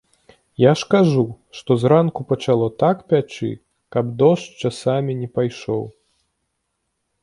[0.61, 1.25] Я ж кажу,
[1.57, 3.51] што зранку пачало так пячы,
[3.97, 5.83] каб дождж, часамі, не пайшоў.